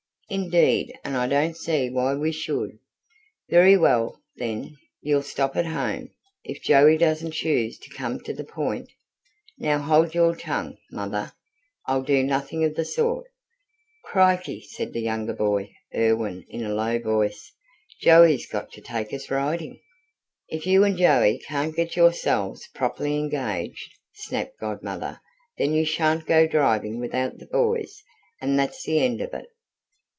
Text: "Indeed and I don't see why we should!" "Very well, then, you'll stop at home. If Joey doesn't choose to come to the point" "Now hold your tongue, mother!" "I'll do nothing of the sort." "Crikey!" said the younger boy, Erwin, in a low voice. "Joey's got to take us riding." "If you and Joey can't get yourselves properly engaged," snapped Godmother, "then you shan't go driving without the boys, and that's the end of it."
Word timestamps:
"Indeed 0.33 0.97
and 1.03 1.17
I 1.17 1.27
don't 1.27 1.57
see 1.57 1.89
why 1.89 2.13
we 2.15 2.31
should!" 2.31 2.79
"Very 3.49 3.75
well, 3.75 4.21
then, 4.37 4.77
you'll 5.01 5.23
stop 5.23 5.57
at 5.57 5.65
home. 5.65 6.07
If 6.45 6.63
Joey 6.63 6.97
doesn't 6.97 7.33
choose 7.33 7.77
to 7.79 7.89
come 7.93 8.21
to 8.21 8.33
the 8.33 8.45
point" 8.45 8.89
"Now 9.57 9.79
hold 9.79 10.15
your 10.15 10.33
tongue, 10.33 10.77
mother!" 10.89 11.33
"I'll 11.85 12.03
do 12.03 12.23
nothing 12.23 12.63
of 12.63 12.75
the 12.75 12.85
sort." 12.85 13.27
"Crikey!" 14.05 14.61
said 14.61 14.93
the 14.93 15.01
younger 15.01 15.33
boy, 15.33 15.73
Erwin, 15.93 16.45
in 16.47 16.63
a 16.63 16.73
low 16.73 16.97
voice. 16.97 17.51
"Joey's 18.01 18.47
got 18.49 18.71
to 18.71 18.79
take 18.79 19.11
us 19.13 19.29
riding." 19.29 19.81
"If 20.47 20.65
you 20.65 20.85
and 20.85 20.97
Joey 20.97 21.39
can't 21.45 21.75
get 21.75 21.97
yourselves 21.97 22.69
properly 22.73 23.17
engaged," 23.17 23.99
snapped 24.13 24.61
Godmother, 24.61 25.19
"then 25.57 25.73
you 25.73 25.83
shan't 25.83 26.25
go 26.25 26.47
driving 26.47 27.01
without 27.01 27.37
the 27.37 27.47
boys, 27.47 28.01
and 28.39 28.57
that's 28.57 28.85
the 28.85 28.99
end 29.01 29.19
of 29.19 29.33
it." 29.33 29.47